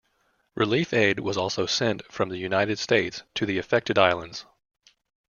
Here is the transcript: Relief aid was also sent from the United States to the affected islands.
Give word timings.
Relief 0.55 0.93
aid 0.93 1.19
was 1.19 1.37
also 1.37 1.67
sent 1.67 2.03
from 2.11 2.29
the 2.29 2.39
United 2.39 2.79
States 2.79 3.21
to 3.35 3.45
the 3.45 3.59
affected 3.59 3.99
islands. 3.99 4.47